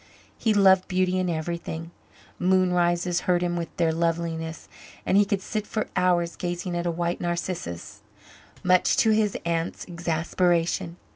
[0.35, 1.91] He loved beauty in everything.
[2.41, 4.67] Moonrises hurt him with their loveliness
[5.05, 8.01] and he could sit for hours gazing at a white narcissus
[8.63, 10.97] much to his aunt's exasperation.